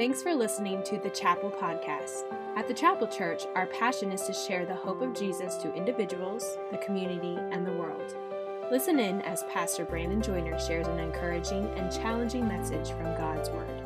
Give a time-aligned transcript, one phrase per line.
[0.00, 2.22] Thanks for listening to the Chapel Podcast.
[2.56, 6.56] At the Chapel Church, our passion is to share the hope of Jesus to individuals,
[6.70, 8.16] the community, and the world.
[8.70, 13.79] Listen in as Pastor Brandon Joyner shares an encouraging and challenging message from God's Word.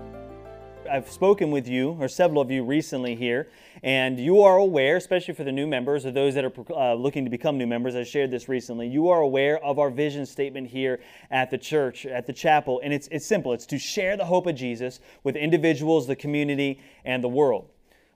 [0.90, 3.48] I've spoken with you, or several of you recently here,
[3.82, 7.24] and you are aware, especially for the new members or those that are uh, looking
[7.24, 10.68] to become new members, I shared this recently, you are aware of our vision statement
[10.68, 13.52] here at the church, at the chapel, and it's, it's simple.
[13.52, 17.68] It's to share the hope of Jesus with individuals, the community, and the world.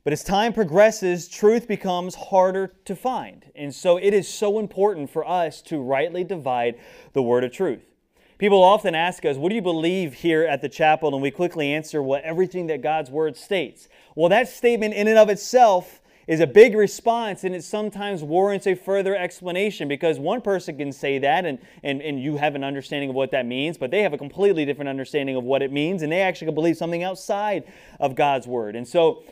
[0.05, 3.45] But as time progresses, truth becomes harder to find.
[3.55, 6.79] And so it is so important for us to rightly divide
[7.13, 7.83] the word of truth.
[8.39, 11.13] People often ask us, What do you believe here at the chapel?
[11.13, 13.89] And we quickly answer, Well, everything that God's Word states.
[14.15, 18.67] Well, that statement in and of itself is a big response and it sometimes warrants
[18.67, 22.63] a further explanation because one person can say that and, and, and you have an
[22.63, 25.73] understanding of what that means, but they have a completely different understanding of what it
[25.73, 27.65] means and they actually can believe something outside
[27.99, 28.77] of God's Word.
[28.77, 29.25] And so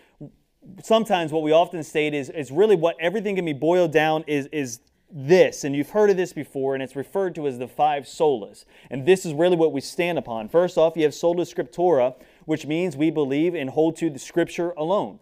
[0.82, 4.46] sometimes what we often state is, is really what everything can be boiled down is,
[4.50, 4.80] is
[5.18, 8.66] this, and you've heard of this before, and it's referred to as the five solas.
[8.90, 10.50] And this is really what we stand upon.
[10.50, 12.14] First off, you have sola scriptura,
[12.44, 15.18] which means we believe and hold to the scripture alone.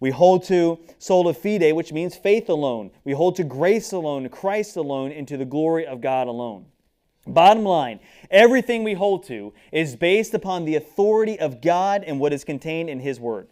[0.00, 2.90] We hold to sola fide, which means faith alone.
[3.04, 6.66] We hold to grace alone, Christ alone, and to the glory of God alone.
[7.26, 12.34] Bottom line, everything we hold to is based upon the authority of God and what
[12.34, 13.48] is contained in His Word.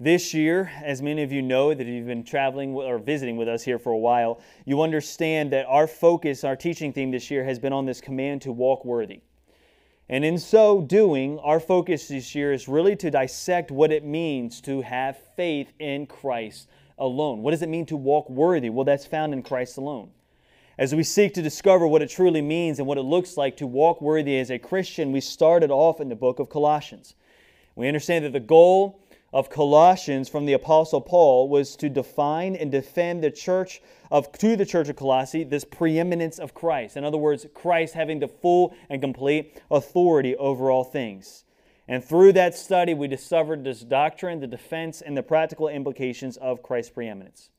[0.00, 3.64] This year, as many of you know that you've been traveling or visiting with us
[3.64, 7.58] here for a while, you understand that our focus, our teaching theme this year has
[7.58, 9.22] been on this command to walk worthy.
[10.08, 14.60] And in so doing, our focus this year is really to dissect what it means
[14.60, 17.42] to have faith in Christ alone.
[17.42, 18.70] What does it mean to walk worthy?
[18.70, 20.10] Well, that's found in Christ alone.
[20.78, 23.66] As we seek to discover what it truly means and what it looks like to
[23.66, 27.14] walk worthy as a Christian, we started off in the book of Colossians.
[27.74, 32.72] We understand that the goal of Colossians from the apostle Paul was to define and
[32.72, 36.96] defend the church of to the church of Colossae this preeminence of Christ.
[36.96, 41.44] In other words, Christ having the full and complete authority over all things.
[41.86, 46.62] And through that study, we discovered this doctrine, the defense, and the practical implications of
[46.62, 47.50] Christ's preeminence.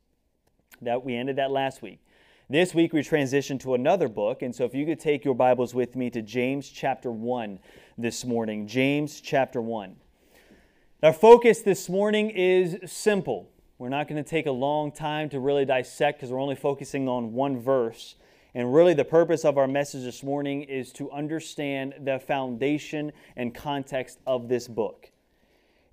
[0.81, 2.00] That we ended that last week.
[2.47, 5.75] This week we transition to another book, and so if you could take your Bibles
[5.75, 7.59] with me to James chapter 1
[7.97, 8.66] this morning.
[8.66, 9.96] James chapter 1.
[11.02, 13.50] Our focus this morning is simple.
[13.78, 17.08] We're not going to take a long time to really dissect because we're only focusing
[17.08, 18.16] on one verse.
[18.54, 23.56] And really, the purpose of our message this morning is to understand the foundation and
[23.56, 25.09] context of this book.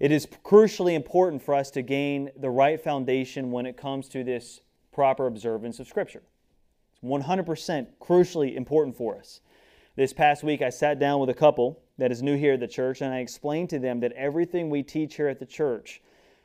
[0.01, 4.25] It is crucially important for us to gain the right foundation when it comes to
[4.25, 6.25] this proper observance of Scripture.
[6.91, 9.41] It's 100% crucially important for us.
[9.95, 12.69] This past week, I sat down with a couple that is new here at the
[12.69, 16.03] church, and I explained to them that everything we teach here at the church,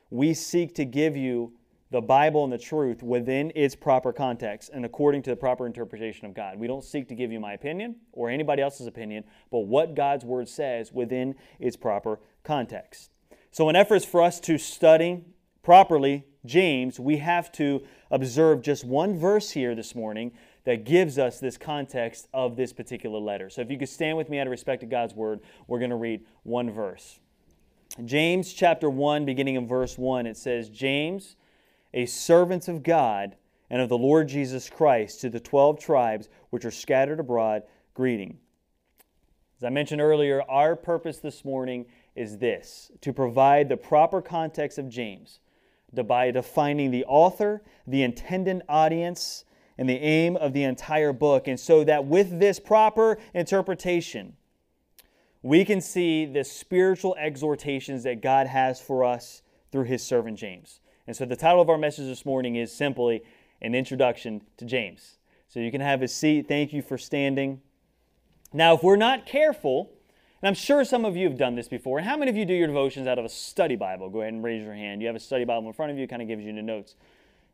[0.10, 1.54] we seek to give you
[1.92, 6.26] the Bible and the truth within its proper context and according to the proper interpretation
[6.26, 6.58] of God.
[6.58, 10.24] We don't seek to give you my opinion or anybody else's opinion, but what God's
[10.24, 13.12] Word says within its proper context.
[13.52, 15.26] So, in efforts for us to study
[15.64, 20.32] properly James, we have to observe just one verse here this morning
[20.64, 23.50] that gives us this context of this particular letter.
[23.50, 25.90] So if you could stand with me out of respect to God's word, we're going
[25.90, 27.20] to read one verse.
[28.06, 31.36] James chapter 1, beginning in verse 1, it says, James,
[31.94, 33.36] a servant of God
[33.70, 37.64] and of the Lord Jesus Christ, to the twelve tribes which are scattered abroad,
[37.94, 38.38] greeting.
[39.58, 41.86] As I mentioned earlier, our purpose this morning
[42.16, 45.40] is this to provide the proper context of James
[45.94, 49.46] by defining the author, the intended audience,
[49.81, 51.47] and the aim of the entire book.
[51.47, 54.34] And so that with this proper interpretation,
[55.42, 59.41] we can see the spiritual exhortations that God has for us
[59.72, 60.81] through his servant James.
[61.08, 63.24] And so the title of our message this morning is simply
[63.59, 65.18] An Introduction to James.
[65.47, 66.47] So you can have a seat.
[66.47, 67.59] Thank you for standing.
[68.53, 69.90] Now, if we're not careful,
[70.44, 72.46] and I'm sure some of you have done this before, and how many of you
[72.46, 74.12] do your devotions out of a study Bible?
[74.12, 75.02] Go ahead and raise your hand.
[75.02, 76.94] You have a study Bible in front of you, kind of gives you the notes.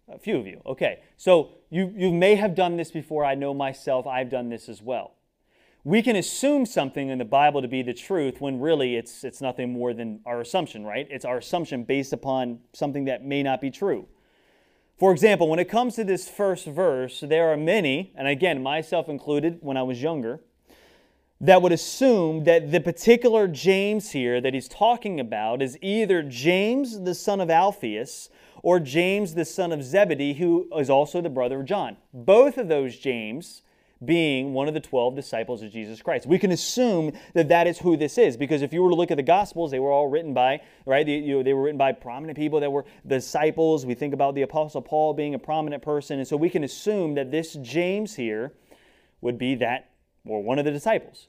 [0.10, 0.62] A few of you.
[0.66, 1.00] Okay.
[1.18, 3.26] So you, you may have done this before.
[3.26, 5.14] I know myself, I've done this as well.
[5.84, 9.42] We can assume something in the Bible to be the truth when really it's, it's
[9.42, 11.08] nothing more than our assumption, right?
[11.10, 14.08] It's our assumption based upon something that may not be true.
[14.98, 19.08] For example, when it comes to this first verse, there are many, and again, myself
[19.08, 20.42] included when I was younger,
[21.40, 27.00] that would assume that the particular James here that he's talking about is either James,
[27.02, 28.30] the son of Alphaeus,
[28.64, 31.98] or James, the son of Zebedee, who is also the brother of John.
[32.14, 33.62] Both of those James
[34.06, 36.26] being one of the 12 disciples of Jesus Christ.
[36.28, 39.12] We can assume that that is who this is because if you were to look
[39.12, 41.06] at the Gospels, they were all written by, right?
[41.06, 43.86] They, you know, they were written by prominent people that were disciples.
[43.86, 46.20] We think about the Apostle Paul being a prominent person.
[46.20, 48.54] And so we can assume that this James here
[49.22, 49.90] would be that,
[50.26, 51.28] or one of the disciples.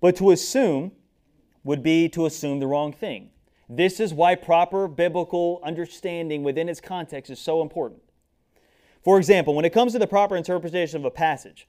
[0.00, 0.92] But to assume
[1.64, 3.30] would be to assume the wrong thing.
[3.72, 8.02] This is why proper biblical understanding within its context is so important.
[9.04, 11.68] For example, when it comes to the proper interpretation of a passage,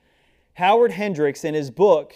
[0.55, 2.15] Howard Hendricks, in his book,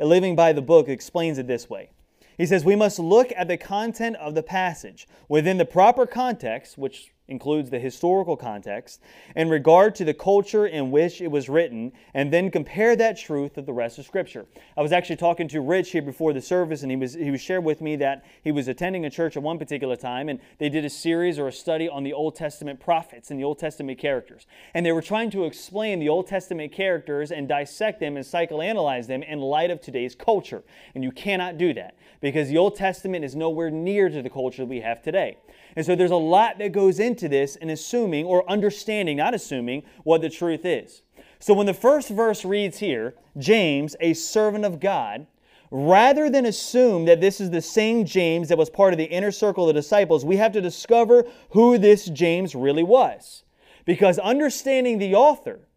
[0.00, 1.90] Living by the Book, explains it this way.
[2.38, 6.78] He says, We must look at the content of the passage within the proper context,
[6.78, 9.00] which includes the historical context,
[9.34, 13.56] in regard to the culture in which it was written, and then compare that truth
[13.56, 14.46] with the rest of Scripture.
[14.76, 17.40] I was actually talking to Rich here before the service, and he was he was
[17.40, 20.68] shared with me that he was attending a church at one particular time, and they
[20.68, 23.98] did a series or a study on the Old Testament prophets and the Old Testament
[23.98, 24.46] characters.
[24.74, 29.06] And they were trying to explain the Old Testament characters and dissect them and psychoanalyze
[29.06, 30.62] them in light of today's culture.
[30.94, 34.64] And you cannot do that because the Old Testament is nowhere near to the culture
[34.64, 35.38] we have today.
[35.76, 39.82] And so there's a lot that goes into this in assuming or understanding, not assuming,
[40.04, 41.02] what the truth is.
[41.38, 45.26] So when the first verse reads here, James, a servant of God,
[45.70, 49.30] rather than assume that this is the same James that was part of the inner
[49.30, 53.42] circle of the disciples, we have to discover who this James really was.
[53.84, 55.68] Because understanding the author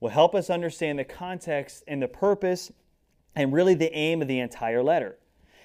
[0.00, 2.70] will help us understand the context and the purpose
[3.34, 5.18] and really the aim of the entire letter.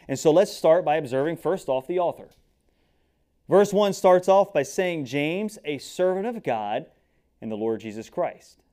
[0.07, 2.30] And so let's start by observing first off the author.
[3.54, 6.88] Verse 1 starts off by saying, James, a servant of God
[7.40, 8.64] and the Lord Jesus Christ.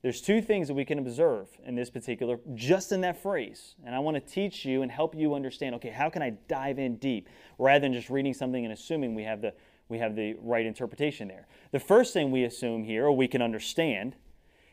[0.00, 3.74] There's two things that we can observe in this particular, just in that phrase.
[3.84, 6.78] And I want to teach you and help you understand, okay, how can I dive
[6.78, 7.28] in deep
[7.58, 9.54] rather than just reading something and assuming we have the,
[9.88, 11.48] we have the right interpretation there.
[11.72, 14.14] The first thing we assume here, or we can understand,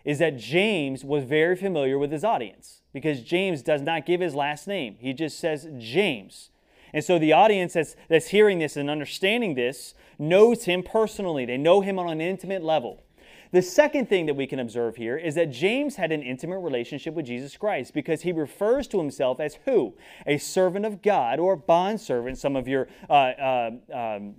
[0.05, 4.35] is that James was very familiar with his audience because James does not give his
[4.35, 4.97] last name.
[4.99, 6.51] He just says James.
[6.93, 11.45] And so the audience that's, that's hearing this and understanding this knows him personally.
[11.45, 13.03] They know him on an intimate level.
[13.51, 17.15] The second thing that we can observe here is that James had an intimate relationship
[17.15, 19.95] with Jesus Christ because he refers to himself as who?
[20.27, 24.35] A servant of God or bondservant, some of your uh, uh, um,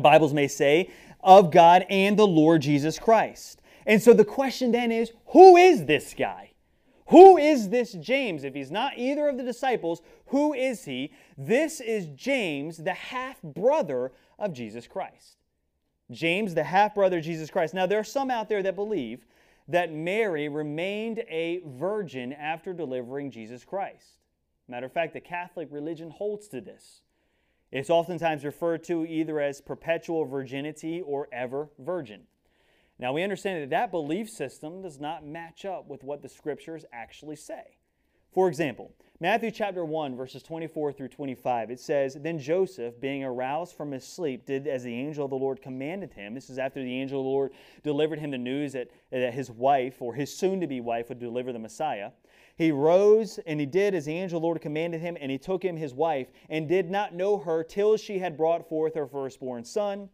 [0.00, 0.90] Bibles may say,
[1.20, 3.60] of God and the Lord Jesus Christ.
[3.86, 6.51] And so the question then is who is this guy?
[7.12, 8.42] Who is this James?
[8.42, 11.12] If he's not either of the disciples, who is he?
[11.36, 15.36] This is James, the half brother of Jesus Christ.
[16.10, 17.74] James, the half brother of Jesus Christ.
[17.74, 19.26] Now, there are some out there that believe
[19.68, 24.18] that Mary remained a virgin after delivering Jesus Christ.
[24.66, 27.02] Matter of fact, the Catholic religion holds to this.
[27.70, 32.22] It's oftentimes referred to either as perpetual virginity or ever virgin.
[32.98, 36.84] Now, we understand that that belief system does not match up with what the scriptures
[36.92, 37.78] actually say.
[38.32, 43.76] For example, Matthew chapter 1, verses 24 through 25, it says, Then Joseph, being aroused
[43.76, 46.34] from his sleep, did as the angel of the Lord commanded him.
[46.34, 47.52] This is after the angel of the Lord
[47.82, 51.18] delivered him the news that, that his wife, or his soon to be wife, would
[51.18, 52.10] deliver the Messiah.
[52.56, 55.38] He rose and he did as the angel of the Lord commanded him, and he
[55.38, 59.06] took him his wife, and did not know her till she had brought forth her
[59.06, 60.08] firstborn son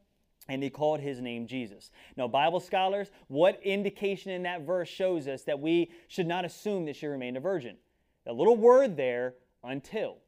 [0.48, 1.90] and he called his name Jesus.
[2.16, 6.86] Now, Bible scholars, what indication in that verse shows us that we should not assume
[6.86, 7.76] that she remained a virgin?
[8.24, 10.18] The little word there, until.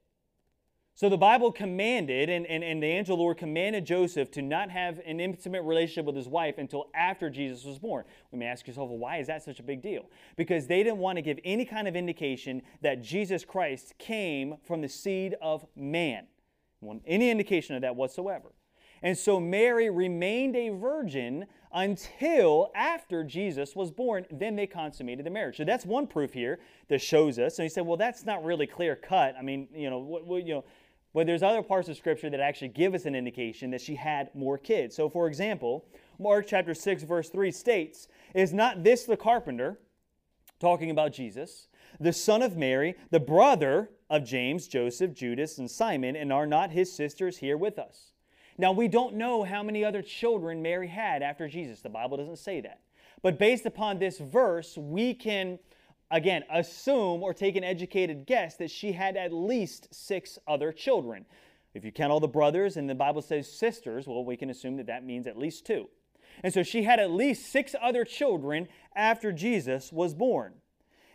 [0.95, 5.01] So the Bible commanded, and, and, and the angel Lord commanded Joseph to not have
[5.07, 8.05] an intimate relationship with his wife until after Jesus was born.
[8.33, 10.11] We may ask yourself, well, why is that such a big deal?
[10.37, 14.83] Because they didn't want to give any kind of indication that Jesus Christ came from
[14.83, 16.27] the seed of man.
[17.07, 18.53] Any indication of that whatsoever.
[19.03, 24.27] And so Mary remained a virgin until after Jesus was born.
[24.31, 25.57] Then they consummated the marriage.
[25.57, 27.59] So that's one proof here that shows us.
[27.59, 29.35] And he said, well, that's not really clear cut.
[29.39, 30.65] I mean, you know, what, what, you know,
[31.13, 34.33] but there's other parts of Scripture that actually give us an indication that she had
[34.35, 34.95] more kids.
[34.95, 35.85] So, for example,
[36.19, 39.81] Mark chapter 6, verse 3 states, Is not this the carpenter,
[40.61, 41.67] talking about Jesus,
[41.99, 46.71] the son of Mary, the brother of James, Joseph, Judas, and Simon, and are not
[46.71, 48.13] his sisters here with us?
[48.61, 51.81] Now, we don't know how many other children Mary had after Jesus.
[51.81, 52.81] The Bible doesn't say that.
[53.23, 55.59] But based upon this verse, we can,
[56.11, 61.25] again, assume or take an educated guess that she had at least six other children.
[61.73, 64.77] If you count all the brothers and the Bible says sisters, well, we can assume
[64.77, 65.89] that that means at least two.
[66.45, 70.53] And so she had at least six other children after Jesus was born.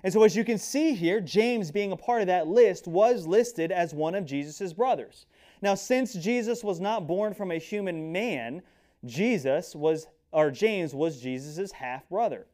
[0.04, 3.26] And so, as you can see here, James, being a part of that list, was
[3.26, 5.26] listed as one of Jesus' brothers.
[5.62, 8.62] Now, since Jesus was not born from a human man,
[9.06, 12.48] Jesus was, or James was Jesus' half brother.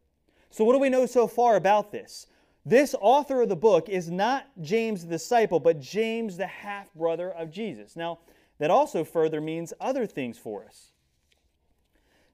[0.49, 2.27] So, what do we know so far about this?
[2.65, 7.31] This author of the book is not James the disciple, but James the half brother
[7.31, 7.95] of Jesus.
[7.95, 8.19] Now,
[8.59, 10.91] that also further means other things for us.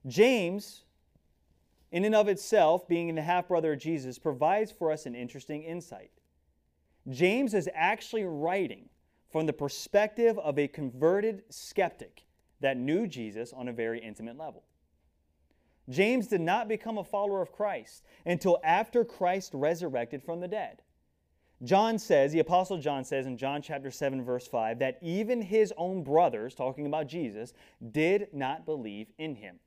[0.06, 0.84] James,
[1.90, 5.62] in and of itself, being the half brother of Jesus, provides for us an interesting
[5.62, 6.10] insight.
[7.08, 8.90] James is actually writing
[9.30, 12.24] from the perspective of a converted skeptic
[12.60, 14.64] that knew Jesus on a very intimate level.
[15.88, 20.82] James did not become a follower of Christ until after Christ resurrected from the dead.
[21.64, 25.72] John says, the Apostle John says in John chapter 7, verse 5, that even his
[25.76, 27.52] own brothers, talking about Jesus,
[27.90, 29.58] did not believe in him.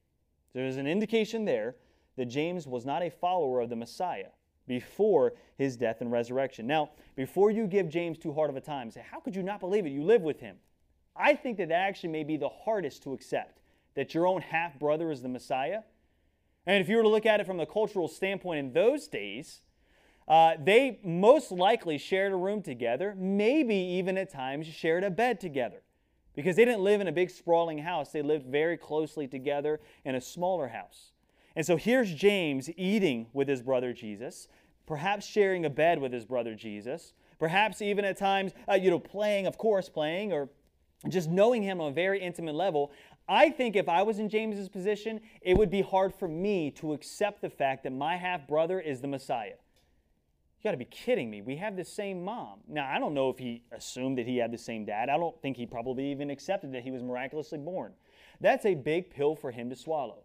[0.54, 1.76] There's an indication there
[2.16, 4.30] that James was not a follower of the Messiah
[4.68, 6.68] before his death and resurrection.
[6.68, 9.60] Now, before you give James too hard of a time, say, How could you not
[9.60, 9.90] believe it?
[9.90, 10.58] You live with him.
[11.16, 13.60] I think that that actually may be the hardest to accept
[13.96, 15.82] that your own half brother is the Messiah.
[16.66, 19.62] And if you were to look at it from the cultural standpoint in those days,
[20.28, 25.40] uh, they most likely shared a room together, maybe even at times shared a bed
[25.40, 25.82] together.
[26.34, 30.16] Because they didn't live in a big sprawling house, they lived very closely together in
[30.16, 31.11] a smaller house.
[31.56, 34.48] And so here's James eating with his brother Jesus,
[34.86, 39.00] perhaps sharing a bed with his brother Jesus, perhaps even at times, uh, you know,
[39.00, 40.50] playing, of course, playing, or
[41.10, 42.92] just knowing him on a very intimate level.
[43.28, 46.94] I think if I was in James's position, it would be hard for me to
[46.94, 49.56] accept the fact that my half brother is the Messiah.
[50.62, 51.42] You got to be kidding me.
[51.42, 52.60] We have the same mom.
[52.68, 55.10] Now, I don't know if he assumed that he had the same dad.
[55.10, 57.94] I don't think he probably even accepted that he was miraculously born.
[58.40, 60.20] That's a big pill for him to swallow.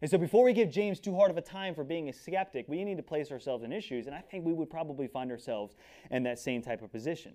[0.00, 2.66] And so, before we give James too hard of a time for being a skeptic,
[2.68, 5.74] we need to place ourselves in issues, and I think we would probably find ourselves
[6.10, 7.34] in that same type of position.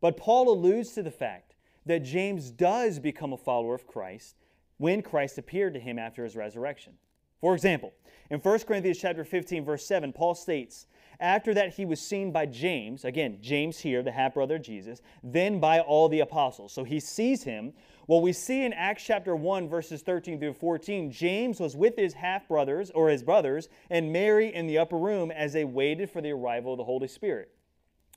[0.00, 1.54] But Paul alludes to the fact
[1.86, 4.36] that James does become a follower of Christ
[4.78, 6.94] when Christ appeared to him after his resurrection.
[7.40, 7.92] For example,
[8.30, 10.86] in 1 Corinthians chapter 15 verse 7, Paul states,
[11.20, 15.00] after that, he was seen by James, again, James here, the half brother of Jesus,
[15.22, 16.72] then by all the apostles.
[16.72, 17.72] So he sees him.
[18.08, 22.14] Well, we see in Acts chapter 1, verses 13 through 14, James was with his
[22.14, 26.20] half brothers, or his brothers, and Mary in the upper room as they waited for
[26.20, 27.50] the arrival of the Holy Spirit.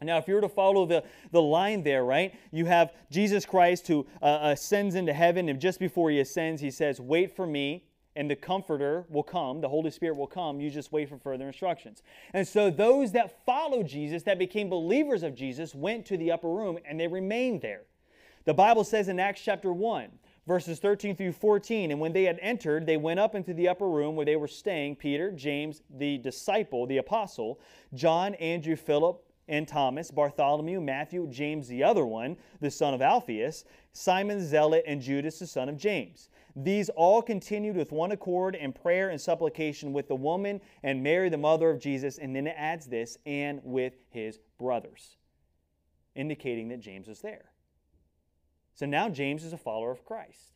[0.02, 3.88] Now, if you were to follow the, the line there, right, you have Jesus Christ
[3.88, 7.84] who uh, ascends into heaven, and just before he ascends, he says, Wait for me
[8.16, 10.60] and the Comforter will come, the Holy Spirit will come.
[10.60, 12.02] You just wait for further instructions.
[12.34, 16.50] And so those that followed Jesus, that became believers of Jesus, went to the upper
[16.50, 17.84] room and they remained there.
[18.46, 20.10] The Bible says in Acts chapter 1,
[20.48, 23.88] verses 13 through 14, and when they had entered, they went up into the upper
[23.90, 27.60] room where they were staying Peter, James, the disciple, the apostle,
[27.94, 33.66] John, Andrew, Philip, and Thomas, Bartholomew, Matthew, James the other one, the son of Alphaeus,
[33.92, 36.30] Simon Zealot, and Judas the son of James.
[36.56, 41.30] These all continued with one accord in prayer and supplication with the woman and Mary,
[41.30, 42.20] the mother of Jesus.
[42.20, 45.18] And then it adds this, and with his brothers,
[46.16, 47.49] indicating that James was there.
[48.80, 50.54] So now James is a follower of Christ.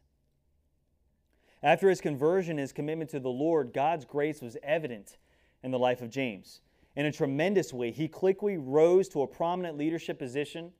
[1.61, 5.17] After his conversion, his commitment to the Lord, God's grace was evident
[5.61, 6.61] in the life of James.
[6.95, 10.71] In a tremendous way, he quickly rose to a prominent leadership position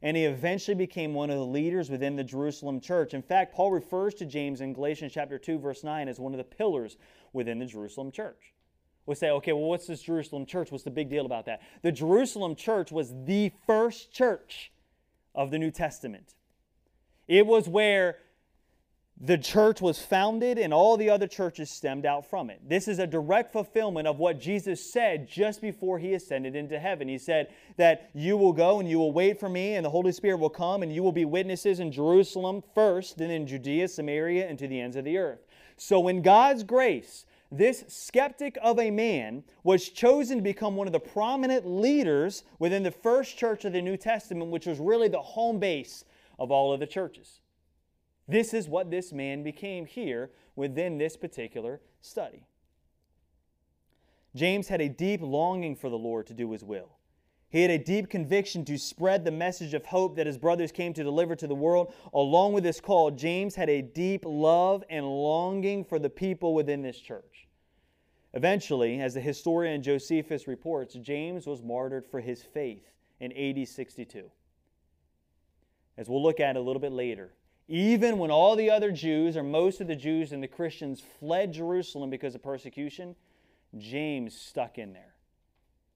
[0.00, 3.14] and he eventually became one of the leaders within the Jerusalem church.
[3.14, 6.38] In fact, Paul refers to James in Galatians chapter 2 verse 9 as one of
[6.38, 6.98] the pillars
[7.32, 8.54] within the Jerusalem church.
[9.06, 10.70] We say, okay, well, what's this Jerusalem church?
[10.70, 11.62] What's the big deal about that?
[11.82, 14.70] The Jerusalem church was the first church
[15.34, 16.34] of the New Testament.
[17.28, 18.16] It was where
[19.24, 22.60] the church was founded and all the other churches stemmed out from it.
[22.68, 27.06] This is a direct fulfillment of what Jesus said just before he ascended into heaven.
[27.06, 30.10] He said that you will go and you will wait for me, and the Holy
[30.10, 34.48] Spirit will come, and you will be witnesses in Jerusalem first, then in Judea, Samaria,
[34.48, 35.46] and to the ends of the earth.
[35.76, 40.92] So, in God's grace, this skeptic of a man was chosen to become one of
[40.92, 45.20] the prominent leaders within the first church of the New Testament, which was really the
[45.20, 46.04] home base
[46.42, 47.40] of all of the churches.
[48.26, 52.46] This is what this man became here within this particular study.
[54.34, 56.98] James had a deep longing for the Lord to do his will.
[57.48, 60.92] He had a deep conviction to spread the message of hope that his brothers came
[60.94, 61.94] to deliver to the world.
[62.12, 66.82] Along with this call, James had a deep love and longing for the people within
[66.82, 67.46] this church.
[68.34, 74.28] Eventually, as the historian Josephus reports, James was martyred for his faith in AD 62.
[75.96, 77.32] As we'll look at a little bit later,
[77.68, 81.52] even when all the other Jews, or most of the Jews and the Christians, fled
[81.52, 83.14] Jerusalem because of persecution,
[83.78, 85.14] James stuck in there.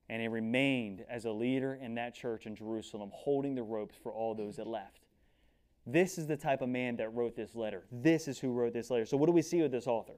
[0.09, 4.13] And he remained as a leader in that church in Jerusalem, holding the ropes for
[4.13, 5.01] all those that left.
[5.87, 7.85] This is the type of man that wrote this letter.
[7.91, 9.07] This is who wrote this letter.
[9.07, 10.15] So, what do we see with this author?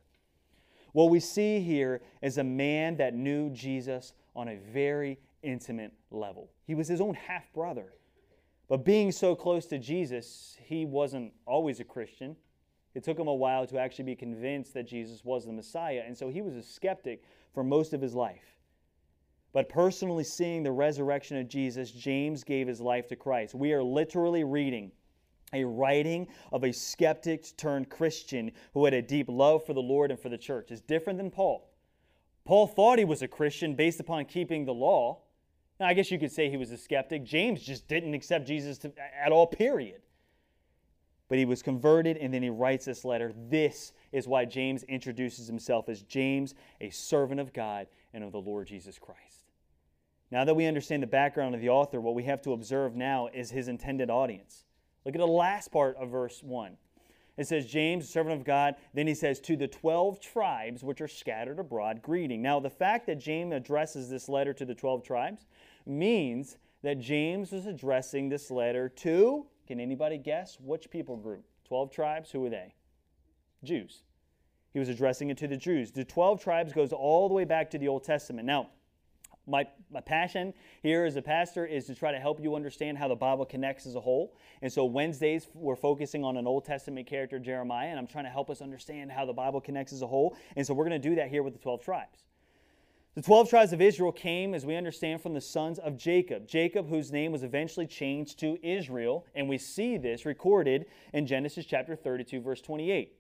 [0.93, 6.51] What we see here is a man that knew Jesus on a very intimate level.
[6.67, 7.93] He was his own half brother.
[8.69, 12.37] But being so close to Jesus, he wasn't always a Christian.
[12.95, 16.17] It took him a while to actually be convinced that Jesus was the Messiah, and
[16.17, 17.23] so he was a skeptic
[17.55, 18.57] for most of his life.
[19.53, 23.55] But personally seeing the resurrection of Jesus, James gave his life to Christ.
[23.55, 24.93] We are literally reading
[25.55, 30.11] a writing of a skeptic turned Christian who had a deep love for the Lord
[30.11, 30.71] and for the church.
[30.71, 31.71] It's different than Paul.
[32.45, 35.23] Paul thought he was a Christian based upon keeping the law.
[35.81, 37.25] I guess you could say he was a skeptic.
[37.25, 38.93] James just didn't accept Jesus to,
[39.23, 40.01] at all, period.
[41.29, 43.33] But he was converted, and then he writes this letter.
[43.49, 48.41] This is why James introduces himself as James, a servant of God and of the
[48.41, 49.53] Lord Jesus Christ.
[50.31, 53.29] Now that we understand the background of the author, what we have to observe now
[53.33, 54.65] is his intended audience.
[55.05, 56.77] Look at the last part of verse 1.
[57.39, 58.75] It says, James, servant of God.
[58.93, 62.43] Then he says, To the 12 tribes which are scattered abroad, greeting.
[62.43, 65.47] Now, the fact that James addresses this letter to the 12 tribes
[65.89, 71.45] means that James was addressing this letter to, can anybody guess which people group?
[71.65, 72.75] 12 tribes, who are they?
[73.65, 74.03] Jews.
[74.73, 75.91] He was addressing it to the Jews.
[75.91, 78.47] The 12 tribes goes all the way back to the Old Testament.
[78.47, 78.69] Now,
[79.47, 80.53] my, my passion
[80.83, 83.87] here as a pastor is to try to help you understand how the Bible connects
[83.87, 84.37] as a whole.
[84.61, 88.31] And so Wednesdays, we're focusing on an Old Testament character, Jeremiah, and I'm trying to
[88.31, 90.37] help us understand how the Bible connects as a whole.
[90.57, 92.25] And so we're going to do that here with the 12 tribes.
[93.19, 96.47] The 12 tribes of Israel came, as we understand, from the sons of Jacob.
[96.47, 99.27] Jacob, whose name was eventually changed to Israel.
[99.35, 103.17] And we see this recorded in Genesis chapter 32, verse 28.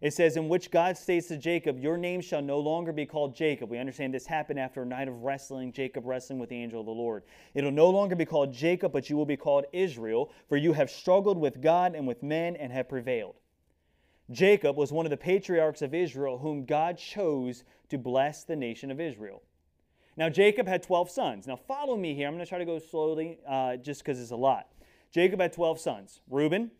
[0.00, 3.36] It says, In which God states to Jacob, Your name shall no longer be called
[3.36, 3.68] Jacob.
[3.68, 6.86] We understand this happened after a night of wrestling, Jacob wrestling with the angel of
[6.86, 7.22] the Lord.
[7.52, 10.88] It'll no longer be called Jacob, but you will be called Israel, for you have
[10.88, 13.34] struggled with God and with men and have prevailed.
[14.30, 18.90] Jacob was one of the patriarchs of Israel whom God chose to bless the nation
[18.90, 19.42] of Israel.
[20.16, 21.46] Now, Jacob had 12 sons.
[21.46, 22.26] Now, follow me here.
[22.26, 24.68] I'm going to try to go slowly uh, just because it's a lot.
[25.12, 26.70] Jacob had 12 sons Reuben,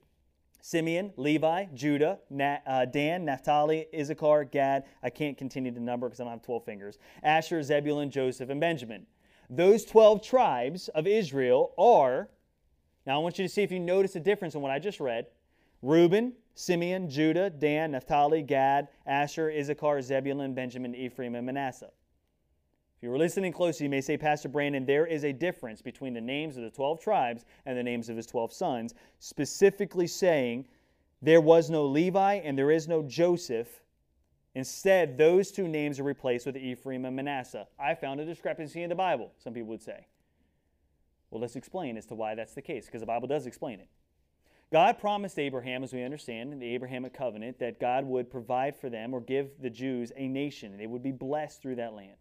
[0.61, 4.85] Simeon, Levi, Judah, Na- uh, Dan, Naphtali, Issachar, Gad.
[5.03, 6.99] I can't continue to number because I don't have 12 fingers.
[7.23, 9.07] Asher, Zebulun, Joseph, and Benjamin.
[9.49, 12.29] Those 12 tribes of Israel are,
[13.07, 14.99] now I want you to see if you notice a difference in what I just
[14.99, 15.27] read
[15.83, 21.91] Reuben, Simeon, Judah, Dan, Naphtali, Gad, Asher, Issachar, Zebulun, Benjamin, Ephraim, and Manasseh.
[22.97, 26.15] If you were listening closely, you may say, Pastor Brandon, there is a difference between
[26.15, 30.67] the names of the 12 tribes and the names of his 12 sons, specifically saying
[31.21, 33.83] there was no Levi and there is no Joseph.
[34.55, 37.67] Instead, those two names are replaced with Ephraim and Manasseh.
[37.79, 40.07] I found a discrepancy in the Bible, some people would say.
[41.31, 43.89] Well, let's explain as to why that's the case, because the Bible does explain it.
[44.73, 48.91] God promised Abraham, as we understand in the Abrahamic covenant, that God would provide for
[48.91, 52.17] them or give the Jews a nation, and they would be blessed through that land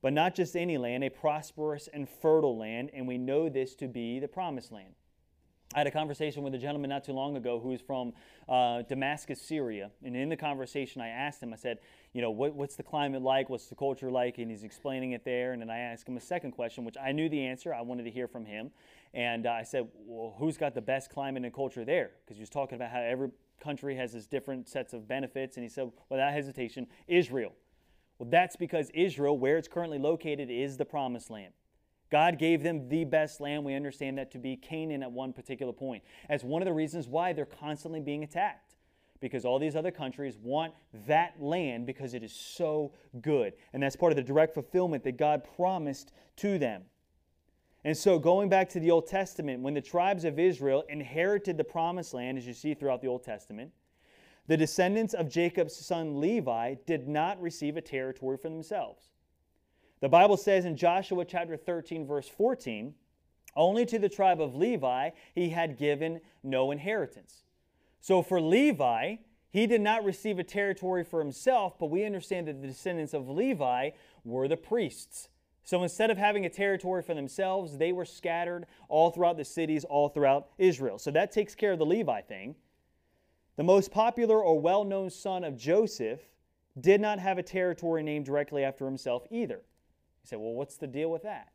[0.00, 3.88] but not just any land, a prosperous and fertile land, and we know this to
[3.88, 4.94] be the promised land.
[5.74, 8.14] I had a conversation with a gentleman not too long ago who is from
[8.48, 9.90] uh, Damascus, Syria.
[10.02, 11.80] And in the conversation, I asked him, I said,
[12.14, 13.50] you know, what, what's the climate like?
[13.50, 14.38] What's the culture like?
[14.38, 15.52] And he's explaining it there.
[15.52, 17.74] And then I asked him a second question, which I knew the answer.
[17.74, 18.70] I wanted to hear from him.
[19.14, 22.10] And uh, I said, well, who's got the best climate and culture there?
[22.24, 25.56] Because he was talking about how every country has its different sets of benefits.
[25.56, 27.52] And he said, without hesitation, Israel.
[28.18, 31.52] Well, that's because Israel, where it's currently located, is the promised land.
[32.10, 33.64] God gave them the best land.
[33.64, 37.06] We understand that to be Canaan at one particular point, as one of the reasons
[37.06, 38.76] why they're constantly being attacked.
[39.20, 40.72] Because all these other countries want
[41.06, 43.52] that land because it is so good.
[43.72, 46.82] And that's part of the direct fulfillment that God promised to them.
[47.84, 51.64] And so, going back to the Old Testament, when the tribes of Israel inherited the
[51.64, 53.70] promised land, as you see throughout the Old Testament,
[54.48, 59.10] the descendants of Jacob's son Levi did not receive a territory for themselves.
[60.00, 62.94] The Bible says in Joshua chapter 13, verse 14,
[63.54, 67.44] only to the tribe of Levi he had given no inheritance.
[68.00, 69.16] So for Levi,
[69.50, 73.28] he did not receive a territory for himself, but we understand that the descendants of
[73.28, 73.90] Levi
[74.24, 75.28] were the priests.
[75.68, 79.84] So instead of having a territory for themselves, they were scattered all throughout the cities,
[79.84, 80.98] all throughout Israel.
[80.98, 82.54] So that takes care of the Levi thing.
[83.56, 86.20] The most popular or well known son of Joseph
[86.80, 89.56] did not have a territory named directly after himself either.
[89.56, 91.52] You say, well, what's the deal with that?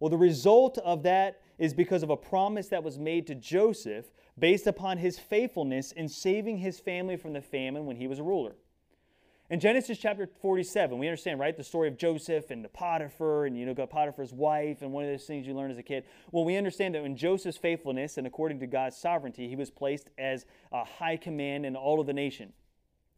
[0.00, 4.06] Well, the result of that is because of a promise that was made to Joseph
[4.36, 8.24] based upon his faithfulness in saving his family from the famine when he was a
[8.24, 8.56] ruler.
[9.50, 13.56] In Genesis chapter 47, we understand, right, the story of Joseph and the Potiphar and,
[13.56, 16.04] you know, Potiphar's wife and one of those things you learn as a kid.
[16.30, 20.10] Well, we understand that in Joseph's faithfulness and according to God's sovereignty, he was placed
[20.18, 22.52] as a high command in all of the nation.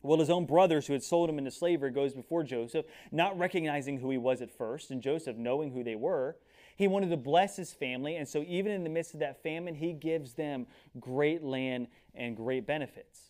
[0.03, 3.99] Well, his own brothers who had sold him into slavery goes before Joseph, not recognizing
[3.99, 6.37] who he was at first, and Joseph knowing who they were.
[6.77, 9.75] He wanted to bless his family, and so even in the midst of that famine,
[9.75, 10.69] he gives them
[11.01, 13.30] great land and great benefits.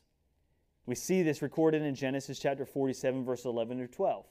[0.91, 4.27] We see this recorded in Genesis chapter 47, verse 11 to 12.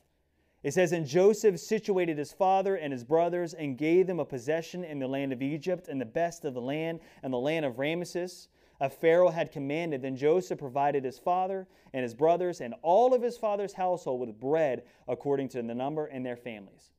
[0.61, 4.83] It says, And Joseph situated his father and his brothers and gave them a possession
[4.83, 7.77] in the land of Egypt and the best of the land and the land of
[7.77, 8.49] Ramesses
[8.81, 10.01] a Pharaoh had commanded.
[10.01, 14.37] Then Joseph provided his father and his brothers and all of his father's household with
[14.37, 16.91] bread according to the number and their families.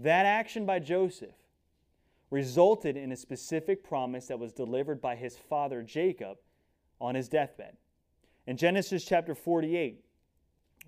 [0.00, 1.36] That action by Joseph
[2.32, 6.38] resulted in a specific promise that was delivered by his father Jacob
[7.00, 7.76] on his deathbed.
[8.50, 10.00] In Genesis chapter 48,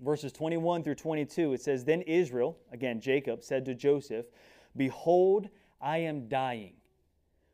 [0.01, 4.25] verses 21 through 22, it says, Then Israel, again Jacob, said to Joseph,
[4.75, 5.47] Behold,
[5.79, 6.73] I am dying.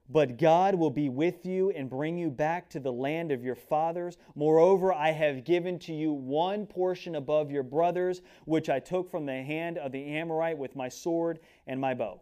[0.09, 3.53] But God will be with you and bring you back to the land of your
[3.53, 4.17] fathers.
[4.33, 9.27] Moreover, I have given to you one portion above your brothers, which I took from
[9.27, 12.21] the hand of the Amorite with my sword and my bow.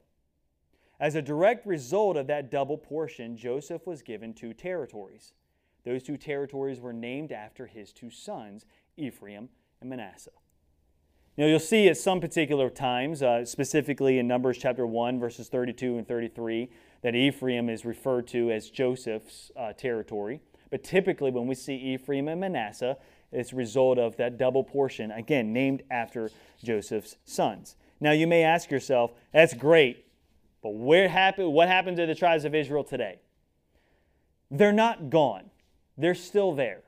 [0.99, 5.31] As a direct result of that double portion, Joseph was given two territories.
[5.87, 8.65] Those two territories were named after his two sons,
[8.97, 9.47] Ephraim
[9.79, 10.31] and Manasseh.
[11.37, 15.97] Now, you'll see at some particular times, uh, specifically in Numbers chapter 1, verses 32
[15.97, 16.69] and 33,
[17.03, 20.41] that Ephraim is referred to as Joseph's uh, territory.
[20.71, 22.97] But typically, when we see Ephraim and Manasseh,
[23.31, 26.29] it's a result of that double portion, again, named after
[26.61, 27.77] Joseph's sons.
[28.01, 30.05] Now, you may ask yourself, that's great,
[30.61, 33.21] but where happened, what happened to the tribes of Israel today?
[34.51, 35.49] They're not gone,
[35.97, 36.83] they're still there.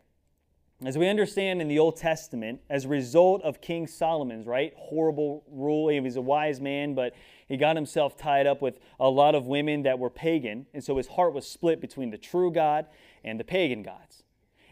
[0.85, 5.43] As we understand in the Old Testament, as a result of King Solomon's, right, horrible
[5.51, 7.13] rule, he was a wise man, but
[7.49, 10.95] he got himself tied up with a lot of women that were pagan, and so
[10.95, 12.85] his heart was split between the true God
[13.25, 14.23] and the pagan gods.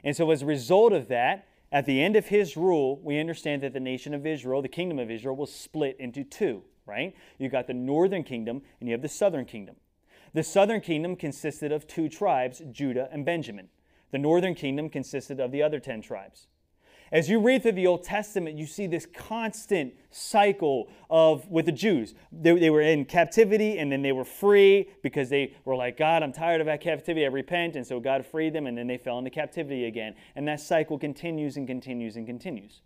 [0.02, 3.62] And so, as a result of that, at the end of his rule, we understand
[3.64, 7.14] that the nation of Israel, the kingdom of Israel, was split into two, right?
[7.38, 9.76] You've got the northern kingdom and you have the southern kingdom.
[10.34, 13.68] The southern kingdom consisted of two tribes, Judah and Benjamin.
[14.12, 16.48] The northern kingdom consisted of the other 10 tribes.
[17.12, 21.72] As you read through the Old Testament, you see this constant cycle of with the
[21.72, 22.14] Jews.
[22.34, 26.22] They, they, were in captivity and then they were free because they were like, God,
[26.22, 27.26] I'm tired of that captivity.
[27.26, 27.78] I repent.
[27.78, 30.16] And so God freed them and then they fell into captivity again.
[30.36, 32.82] And that cycle continues and continues and continues.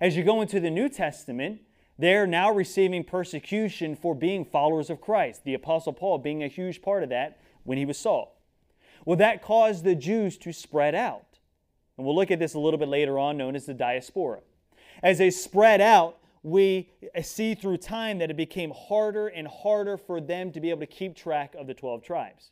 [0.00, 1.60] As you go into the New Testament,
[1.98, 5.44] they're now receiving persecution for being followers of Christ.
[5.44, 8.40] The Apostle Paul being a huge part of that when he was Saul.
[9.04, 11.26] Well, that caused the Jews to spread out.
[11.96, 14.40] And we'll look at this a little bit later on, known as the diaspora.
[15.02, 16.90] As they spread out, we
[17.22, 20.86] see through time that it became harder and harder for them to be able to
[20.86, 22.50] keep track of the 12 tribes.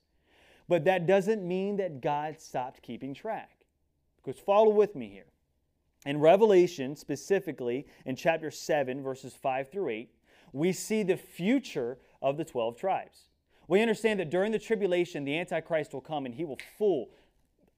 [0.68, 3.50] But that doesn't mean that God stopped keeping track.
[4.22, 5.26] Because follow with me here.
[6.06, 10.10] In Revelation, specifically in chapter 7, verses 5 through 8,
[10.52, 13.24] we see the future of the 12 tribes.
[13.68, 17.10] We understand that during the tribulation, the Antichrist will come and he will fool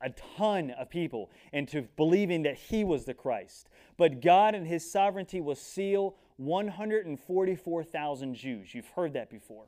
[0.01, 3.69] a ton of people into believing that he was the Christ.
[3.97, 8.75] But God and his sovereignty will seal 144,000 Jews.
[8.75, 9.67] You've heard that before.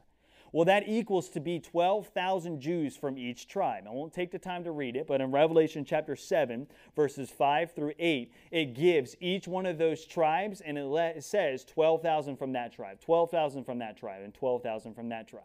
[0.52, 3.84] Well, that equals to be 12,000 Jews from each tribe.
[3.86, 7.72] I won't take the time to read it, but in Revelation chapter 7, verses 5
[7.72, 12.72] through 8, it gives each one of those tribes, and it says 12,000 from that
[12.72, 15.42] tribe, 12,000 from that tribe, and 12,000 from that tribe.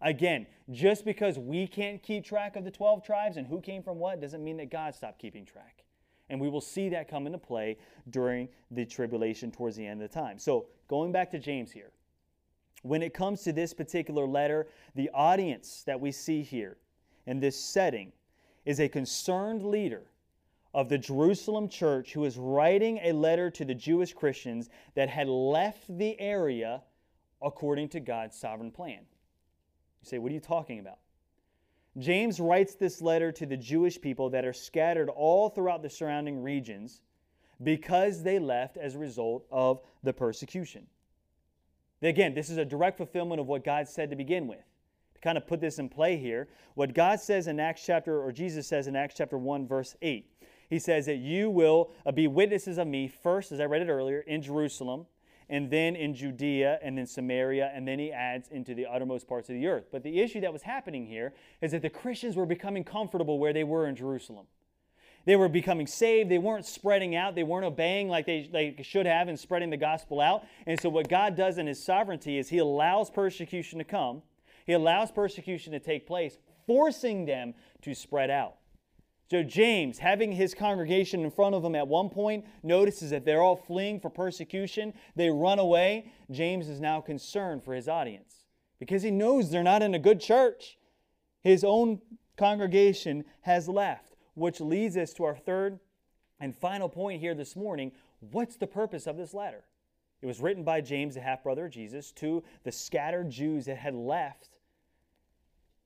[0.00, 3.98] Again, just because we can't keep track of the 12 tribes and who came from
[3.98, 5.84] what doesn't mean that God stopped keeping track.
[6.30, 7.78] And we will see that come into play
[8.10, 10.38] during the tribulation towards the end of the time.
[10.38, 11.90] So, going back to James here,
[12.82, 16.76] when it comes to this particular letter, the audience that we see here
[17.26, 18.12] in this setting
[18.64, 20.02] is a concerned leader
[20.74, 25.28] of the Jerusalem church who is writing a letter to the Jewish Christians that had
[25.28, 26.82] left the area
[27.40, 29.00] according to God's sovereign plan.
[30.02, 30.98] You say, what are you talking about?
[31.98, 36.42] James writes this letter to the Jewish people that are scattered all throughout the surrounding
[36.42, 37.02] regions
[37.62, 40.86] because they left as a result of the persecution.
[42.02, 44.64] Again, this is a direct fulfillment of what God said to begin with.
[45.14, 48.30] To kind of put this in play here, what God says in Acts chapter, or
[48.30, 50.30] Jesus says in Acts chapter 1, verse 8,
[50.70, 54.20] he says that you will be witnesses of me first, as I read it earlier,
[54.20, 55.06] in Jerusalem,
[55.50, 59.48] and then in Judea, and then Samaria, and then he adds into the uttermost parts
[59.48, 59.86] of the earth.
[59.90, 61.32] But the issue that was happening here
[61.62, 64.46] is that the Christians were becoming comfortable where they were in Jerusalem.
[65.24, 66.30] They were becoming saved.
[66.30, 67.34] They weren't spreading out.
[67.34, 70.44] They weren't obeying like they, they should have and spreading the gospel out.
[70.66, 74.22] And so, what God does in His sovereignty is He allows persecution to come,
[74.66, 78.57] He allows persecution to take place, forcing them to spread out.
[79.30, 83.42] So James, having his congregation in front of him at one point, notices that they're
[83.42, 84.94] all fleeing for persecution.
[85.16, 86.12] They run away.
[86.30, 88.46] James is now concerned for his audience
[88.78, 90.78] because he knows they're not in a good church.
[91.42, 92.00] His own
[92.38, 95.78] congregation has left, which leads us to our third
[96.40, 97.92] and final point here this morning.
[98.20, 99.64] What's the purpose of this letter?
[100.22, 103.76] It was written by James, the half brother of Jesus, to the scattered Jews that
[103.76, 104.58] had left.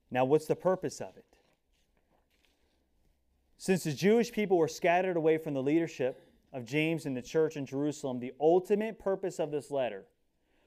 [0.09, 1.25] Now, what's the purpose of it?
[3.63, 6.21] Since the Jewish people were scattered away from the leadership
[6.51, 10.03] of James in the church in Jerusalem, the ultimate purpose of this letter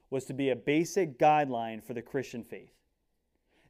[0.09, 2.72] was to be a basic guideline for the Christian faith.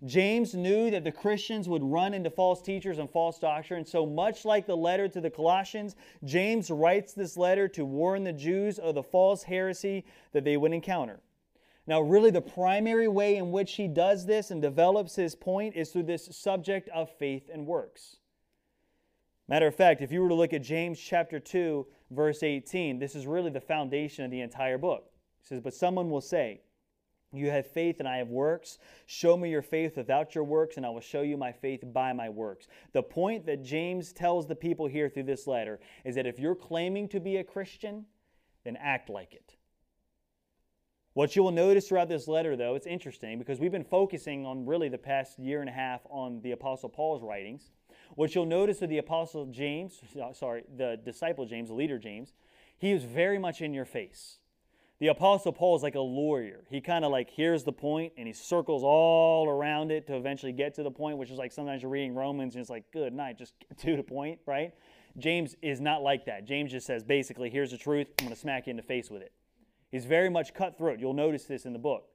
[0.05, 4.45] James knew that the Christians would run into false teachers and false doctrine, so much
[4.45, 8.95] like the letter to the Colossians, James writes this letter to warn the Jews of
[8.95, 11.19] the false heresy that they would encounter.
[11.89, 15.91] Now, really, the primary way in which he does this and develops his point is
[15.91, 18.19] through this subject of faith and works.
[19.49, 23.15] Matter of fact, if you were to look at James chapter 2, verse 18, this
[23.15, 25.11] is really the foundation of the entire book.
[25.41, 26.63] He says, But someone will say,
[27.33, 28.79] You have faith and I have works.
[29.07, 32.13] Show me your faith without your works, and I will show you my faith by
[32.13, 32.67] my works.
[32.93, 36.57] The point that James tells the people here through this letter is that if you're
[36.57, 38.07] claiming to be a Christian,
[38.65, 39.55] then act like it.
[41.13, 44.67] What you will notice throughout this letter, though, it's interesting because we've been focusing on
[44.67, 47.71] really the past year and a half on the Apostle Paul's writings.
[48.15, 50.01] What you'll notice with the Apostle James,
[50.33, 52.33] sorry, the disciple James, the leader James,
[52.79, 54.39] he is very much in your face.
[54.99, 56.65] The Apostle Paul is like a lawyer.
[56.71, 60.53] He kind of like hears the point and he circles all around it to eventually
[60.53, 63.13] get to the point, which is like sometimes you're reading Romans and it's like, good
[63.13, 64.73] night, just to the point, right?
[65.19, 66.47] James is not like that.
[66.47, 68.07] James just says, basically, here's the truth.
[68.19, 69.33] I'm going to smack you in the face with it.
[69.91, 70.99] He's very much cutthroat.
[70.99, 72.09] You'll notice this in the book.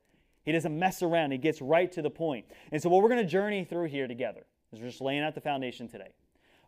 [0.44, 2.46] He doesn't mess around, he gets right to the point.
[2.72, 5.36] And so, what we're going to journey through here together as we're just laying out
[5.36, 6.14] the foundation today,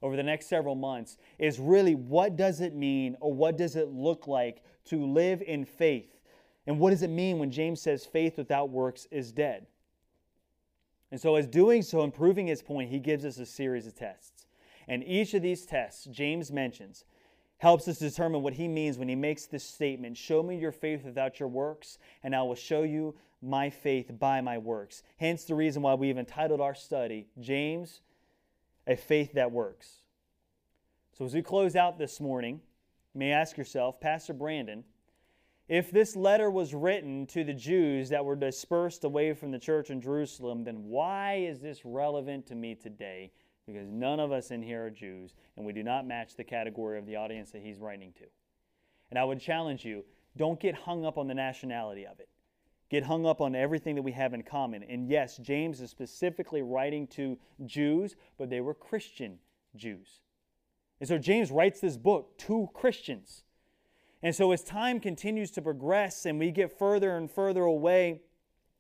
[0.02, 3.90] over the next several months, is really what does it mean or what does it
[3.90, 6.20] look like to live in faith?
[6.68, 9.66] And what does it mean when James says faith without works is dead?
[11.12, 13.96] And so, as doing so and proving his point, he gives us a series of
[13.96, 14.48] tests.
[14.88, 17.06] And each of these tests, James mentions,
[17.58, 21.06] helps us determine what he means when he makes this statement Show me your faith
[21.06, 25.04] without your works, and I will show you my faith by my works.
[25.18, 28.02] Hence the reason why we've entitled our study, James,
[28.88, 29.98] a faith that works.
[31.18, 32.62] So as we close out this morning,
[33.14, 34.84] you may ask yourself, Pastor Brandon,
[35.68, 39.90] if this letter was written to the Jews that were dispersed away from the church
[39.90, 43.32] in Jerusalem, then why is this relevant to me today?
[43.66, 46.98] Because none of us in here are Jews, and we do not match the category
[47.00, 48.26] of the audience that he's writing to.
[49.10, 50.04] And I would challenge you
[50.36, 52.28] don't get hung up on the nationality of it
[52.94, 54.84] get hung up on everything that we have in common.
[54.84, 59.40] And yes, James is specifically writing to Jews, but they were Christian
[59.76, 60.20] Jews.
[61.00, 63.46] And so James writes this book to Christians.
[64.22, 68.22] And so as time continues to progress and we get further and further away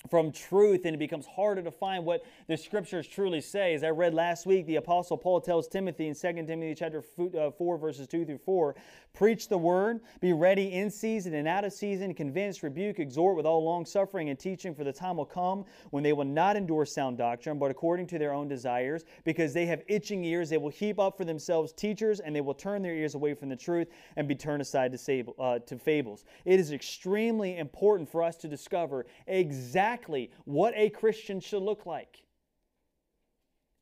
[0.10, 3.74] from truth and it becomes harder to find what the scriptures truly say.
[3.74, 7.04] As i read last week the apostle paul tells timothy in 2 timothy chapter
[7.39, 8.76] uh, 4 verses 2 through 4
[9.13, 13.46] preach the word be ready in season and out of season convince rebuke exhort with
[13.46, 16.86] all long suffering and teaching for the time will come when they will not endure
[16.86, 20.70] sound doctrine but according to their own desires because they have itching ears they will
[20.70, 23.88] heap up for themselves teachers and they will turn their ears away from the truth
[24.16, 26.26] and be turned aside to, uh, to fables.
[26.46, 31.86] It is extremely important for us to discover exactly exactly what a Christian should look
[31.86, 32.23] like.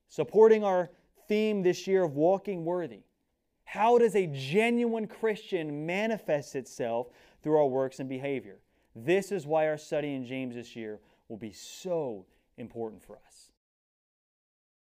[0.10, 0.90] Supporting our
[1.28, 3.04] theme this year of walking worthy.
[3.64, 7.08] How does a genuine Christian manifest itself
[7.42, 8.60] through our works and behavior?
[8.94, 12.26] This is why our study in James this year will be so
[12.58, 13.31] important for us.